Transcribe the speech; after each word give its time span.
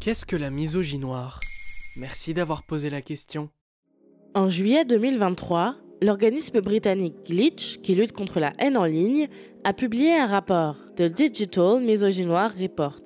Qu'est-ce 0.00 0.26
que 0.26 0.36
la 0.36 0.50
misogynoire? 0.50 1.40
Merci 1.96 2.34
d'avoir 2.34 2.62
posé 2.62 2.90
la 2.90 3.00
question. 3.00 3.48
En 4.34 4.50
juillet 4.50 4.84
2023, 4.84 5.76
l'organisme 6.02 6.60
britannique 6.60 7.14
Glitch, 7.24 7.78
qui 7.78 7.94
lutte 7.94 8.12
contre 8.12 8.38
la 8.38 8.52
haine 8.58 8.76
en 8.76 8.84
ligne, 8.84 9.28
a 9.64 9.72
publié 9.72 10.14
un 10.14 10.26
rapport, 10.26 10.76
The 10.96 11.04
Digital 11.04 11.80
Misogynoir 11.80 12.52
Report. 12.60 13.00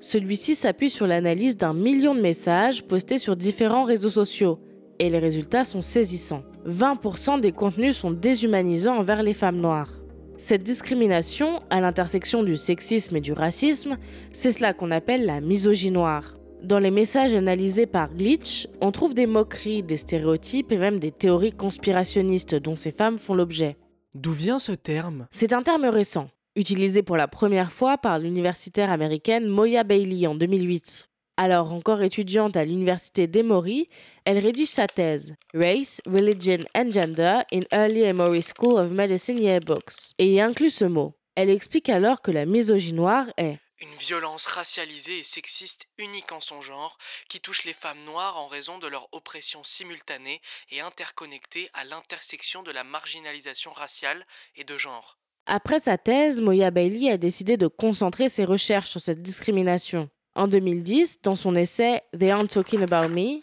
Celui-ci 0.00 0.54
s'appuie 0.54 0.90
sur 0.90 1.06
l'analyse 1.06 1.56
d'un 1.56 1.72
million 1.72 2.14
de 2.14 2.20
messages 2.20 2.84
postés 2.84 3.16
sur 3.16 3.36
différents 3.36 3.84
réseaux 3.84 4.10
sociaux, 4.10 4.60
et 4.98 5.08
les 5.08 5.18
résultats 5.18 5.64
sont 5.64 5.80
saisissants. 5.80 6.42
20% 6.66 7.40
des 7.40 7.52
contenus 7.52 7.96
sont 7.96 8.10
déshumanisants 8.10 8.98
envers 8.98 9.22
les 9.22 9.32
femmes 9.32 9.60
noires. 9.60 10.03
Cette 10.36 10.62
discrimination, 10.62 11.62
à 11.70 11.80
l'intersection 11.80 12.42
du 12.42 12.56
sexisme 12.56 13.16
et 13.16 13.20
du 13.20 13.32
racisme, 13.32 13.96
c'est 14.32 14.52
cela 14.52 14.74
qu'on 14.74 14.90
appelle 14.90 15.26
la 15.26 15.40
misogynoire. 15.40 16.36
Dans 16.62 16.78
les 16.78 16.90
messages 16.90 17.34
analysés 17.34 17.86
par 17.86 18.12
Glitch, 18.12 18.66
on 18.80 18.90
trouve 18.90 19.14
des 19.14 19.26
moqueries, 19.26 19.82
des 19.82 19.96
stéréotypes 19.96 20.72
et 20.72 20.78
même 20.78 20.98
des 20.98 21.12
théories 21.12 21.52
conspirationnistes 21.52 22.54
dont 22.54 22.76
ces 22.76 22.90
femmes 22.90 23.18
font 23.18 23.34
l'objet. 23.34 23.76
D'où 24.14 24.32
vient 24.32 24.58
ce 24.58 24.72
terme? 24.72 25.26
C'est 25.30 25.52
un 25.52 25.62
terme 25.62 25.84
récent, 25.84 26.28
utilisé 26.56 27.02
pour 27.02 27.16
la 27.16 27.28
première 27.28 27.72
fois 27.72 27.98
par 27.98 28.18
l'universitaire 28.18 28.90
américaine 28.90 29.46
Moya 29.46 29.84
Bailey 29.84 30.26
en 30.26 30.34
2008. 30.34 31.08
Alors 31.36 31.72
encore 31.72 32.02
étudiante 32.02 32.56
à 32.56 32.64
l'université 32.64 33.26
d'Emory, 33.26 33.88
elle 34.24 34.38
rédige 34.38 34.68
sa 34.68 34.86
thèse 34.86 35.34
Race, 35.52 36.00
Religion 36.06 36.64
and 36.76 36.90
Gender 36.90 37.40
in 37.52 37.62
Early 37.72 38.02
Emory 38.02 38.40
School 38.40 38.78
of 38.78 38.92
Medicine 38.92 39.40
Yearbooks 39.40 40.14
et 40.18 40.32
y 40.32 40.40
inclut 40.40 40.70
ce 40.70 40.84
mot. 40.84 41.18
Elle 41.34 41.50
explique 41.50 41.88
alors 41.88 42.22
que 42.22 42.30
la 42.30 42.46
misogynoire 42.46 43.26
est 43.36 43.58
Une 43.80 43.96
violence 43.96 44.46
racialisée 44.46 45.18
et 45.18 45.24
sexiste 45.24 45.88
unique 45.98 46.30
en 46.30 46.40
son 46.40 46.60
genre 46.60 46.96
qui 47.28 47.40
touche 47.40 47.64
les 47.64 47.74
femmes 47.74 48.04
noires 48.06 48.36
en 48.36 48.46
raison 48.46 48.78
de 48.78 48.86
leur 48.86 49.08
oppression 49.10 49.64
simultanée 49.64 50.40
et 50.70 50.80
interconnectée 50.80 51.68
à 51.74 51.84
l'intersection 51.84 52.62
de 52.62 52.70
la 52.70 52.84
marginalisation 52.84 53.72
raciale 53.72 54.24
et 54.54 54.62
de 54.62 54.76
genre. 54.76 55.18
Après 55.46 55.80
sa 55.80 55.98
thèse, 55.98 56.40
Moya 56.40 56.70
Bailey 56.70 57.10
a 57.10 57.18
décidé 57.18 57.56
de 57.56 57.66
concentrer 57.66 58.28
ses 58.28 58.44
recherches 58.44 58.90
sur 58.90 59.00
cette 59.00 59.20
discrimination. 59.20 60.08
En 60.36 60.48
2010, 60.48 61.18
dans 61.22 61.36
son 61.36 61.54
essai 61.54 62.02
They 62.18 62.30
Aren't 62.30 62.48
Talking 62.48 62.82
About 62.82 63.08
Me, 63.08 63.40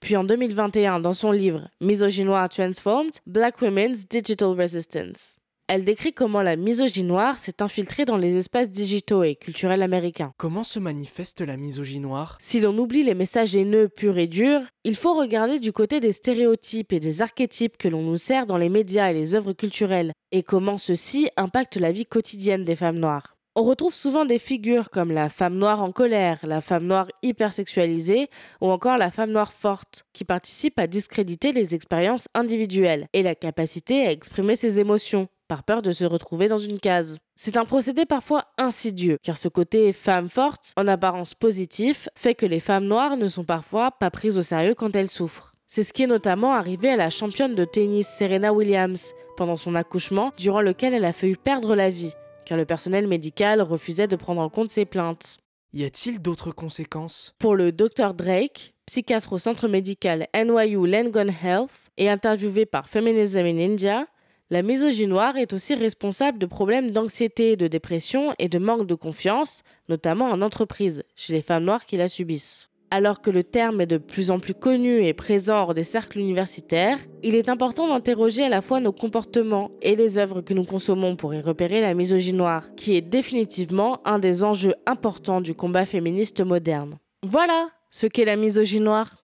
puis 0.00 0.14
en 0.14 0.24
2021 0.24 1.00
dans 1.00 1.14
son 1.14 1.32
livre 1.32 1.70
Misogynoir 1.80 2.50
Transformed, 2.50 3.12
Black 3.26 3.62
Women's 3.62 4.06
Digital 4.06 4.50
Resistance. 4.50 5.36
Elle 5.68 5.86
décrit 5.86 6.12
comment 6.12 6.42
la 6.42 6.56
misogynoire 6.56 7.38
s'est 7.38 7.62
infiltrée 7.62 8.04
dans 8.04 8.18
les 8.18 8.36
espaces 8.36 8.70
digitaux 8.70 9.22
et 9.22 9.36
culturels 9.36 9.80
américains. 9.80 10.34
Comment 10.36 10.64
se 10.64 10.78
manifeste 10.78 11.40
la 11.40 11.56
misogynoire 11.56 12.36
Si 12.38 12.60
l'on 12.60 12.76
oublie 12.76 13.04
les 13.04 13.14
messages 13.14 13.56
haineux 13.56 13.88
purs 13.88 14.18
et 14.18 14.26
durs, 14.26 14.60
il 14.84 14.96
faut 14.96 15.14
regarder 15.14 15.58
du 15.60 15.72
côté 15.72 16.00
des 16.00 16.12
stéréotypes 16.12 16.92
et 16.92 17.00
des 17.00 17.22
archétypes 17.22 17.78
que 17.78 17.88
l'on 17.88 18.02
nous 18.02 18.18
sert 18.18 18.44
dans 18.44 18.58
les 18.58 18.68
médias 18.68 19.10
et 19.10 19.14
les 19.14 19.34
œuvres 19.34 19.54
culturelles, 19.54 20.12
et 20.30 20.42
comment 20.42 20.76
ceux-ci 20.76 21.30
impactent 21.38 21.78
la 21.78 21.92
vie 21.92 22.04
quotidienne 22.04 22.64
des 22.64 22.76
femmes 22.76 22.98
noires. 22.98 23.34
On 23.56 23.62
retrouve 23.62 23.94
souvent 23.94 24.24
des 24.24 24.40
figures 24.40 24.90
comme 24.90 25.12
la 25.12 25.28
femme 25.28 25.54
noire 25.54 25.80
en 25.80 25.92
colère, 25.92 26.40
la 26.42 26.60
femme 26.60 26.86
noire 26.86 27.06
hypersexualisée 27.22 28.28
ou 28.60 28.68
encore 28.68 28.98
la 28.98 29.12
femme 29.12 29.30
noire 29.30 29.52
forte, 29.52 30.06
qui 30.12 30.24
participent 30.24 30.80
à 30.80 30.88
discréditer 30.88 31.52
les 31.52 31.72
expériences 31.72 32.26
individuelles 32.34 33.06
et 33.12 33.22
la 33.22 33.36
capacité 33.36 34.08
à 34.08 34.10
exprimer 34.10 34.56
ses 34.56 34.80
émotions, 34.80 35.28
par 35.46 35.62
peur 35.62 35.82
de 35.82 35.92
se 35.92 36.04
retrouver 36.04 36.48
dans 36.48 36.56
une 36.56 36.80
case. 36.80 37.18
C'est 37.36 37.56
un 37.56 37.64
procédé 37.64 38.06
parfois 38.06 38.46
insidieux, 38.58 39.18
car 39.22 39.36
ce 39.36 39.46
côté 39.46 39.92
femme 39.92 40.28
forte, 40.28 40.72
en 40.76 40.88
apparence 40.88 41.34
positif, 41.34 42.08
fait 42.16 42.34
que 42.34 42.46
les 42.46 42.58
femmes 42.58 42.86
noires 42.86 43.16
ne 43.16 43.28
sont 43.28 43.44
parfois 43.44 43.92
pas 43.92 44.10
prises 44.10 44.36
au 44.36 44.42
sérieux 44.42 44.74
quand 44.74 44.96
elles 44.96 45.06
souffrent. 45.06 45.54
C'est 45.68 45.84
ce 45.84 45.92
qui 45.92 46.02
est 46.02 46.08
notamment 46.08 46.54
arrivé 46.54 46.90
à 46.90 46.96
la 46.96 47.08
championne 47.08 47.54
de 47.54 47.64
tennis 47.64 48.08
Serena 48.08 48.52
Williams 48.52 49.12
pendant 49.36 49.56
son 49.56 49.76
accouchement, 49.76 50.32
durant 50.38 50.60
lequel 50.60 50.92
elle 50.92 51.04
a 51.04 51.12
failli 51.12 51.36
perdre 51.36 51.76
la 51.76 51.90
vie, 51.90 52.14
car 52.44 52.58
le 52.58 52.64
personnel 52.64 53.06
médical 53.06 53.60
refusait 53.62 54.08
de 54.08 54.16
prendre 54.16 54.40
en 54.40 54.48
compte 54.48 54.70
ses 54.70 54.84
plaintes. 54.84 55.38
Y 55.72 55.84
a-t-il 55.84 56.20
d'autres 56.20 56.52
conséquences? 56.52 57.34
Pour 57.38 57.56
le 57.56 57.72
Dr 57.72 58.14
Drake, 58.14 58.74
psychiatre 58.86 59.32
au 59.32 59.38
centre 59.38 59.66
médical 59.66 60.28
NYU 60.34 60.86
Langone 60.86 61.32
Health 61.42 61.90
et 61.96 62.08
interviewé 62.08 62.64
par 62.66 62.88
Feminism 62.88 63.40
in 63.40 63.58
India, 63.58 64.06
la 64.50 64.62
misogynoire 64.62 65.36
est 65.36 65.52
aussi 65.52 65.74
responsable 65.74 66.38
de 66.38 66.46
problèmes 66.46 66.90
d'anxiété, 66.90 67.56
de 67.56 67.66
dépression 67.66 68.34
et 68.38 68.48
de 68.48 68.58
manque 68.58 68.86
de 68.86 68.94
confiance, 68.94 69.62
notamment 69.88 70.26
en 70.26 70.42
entreprise, 70.42 71.02
chez 71.16 71.32
les 71.32 71.42
femmes 71.42 71.64
noires 71.64 71.86
qui 71.86 71.96
la 71.96 72.08
subissent. 72.08 72.68
Alors 72.96 73.20
que 73.20 73.30
le 73.30 73.42
terme 73.42 73.80
est 73.80 73.88
de 73.88 73.98
plus 73.98 74.30
en 74.30 74.38
plus 74.38 74.54
connu 74.54 75.04
et 75.04 75.14
présent 75.14 75.56
hors 75.56 75.74
des 75.74 75.82
cercles 75.82 76.20
universitaires, 76.20 77.00
il 77.24 77.34
est 77.34 77.48
important 77.48 77.88
d'interroger 77.88 78.44
à 78.44 78.48
la 78.48 78.62
fois 78.62 78.78
nos 78.78 78.92
comportements 78.92 79.72
et 79.82 79.96
les 79.96 80.16
œuvres 80.16 80.42
que 80.42 80.54
nous 80.54 80.62
consommons 80.62 81.16
pour 81.16 81.34
y 81.34 81.40
repérer 81.40 81.80
la 81.80 81.92
misogynoire, 81.92 82.72
qui 82.76 82.94
est 82.94 83.00
définitivement 83.00 84.00
un 84.04 84.20
des 84.20 84.44
enjeux 84.44 84.76
importants 84.86 85.40
du 85.40 85.56
combat 85.56 85.86
féministe 85.86 86.40
moderne. 86.40 87.00
Voilà 87.24 87.70
ce 87.90 88.06
qu'est 88.06 88.24
la 88.24 88.36
misogynoire. 88.36 89.23